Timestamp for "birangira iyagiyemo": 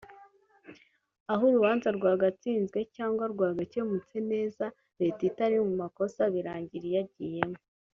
6.33-7.57